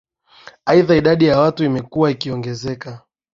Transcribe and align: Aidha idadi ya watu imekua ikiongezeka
Aidha 0.65 0.95
idadi 0.95 1.25
ya 1.25 1.39
watu 1.39 1.63
imekua 1.63 2.11
ikiongezeka 2.11 3.01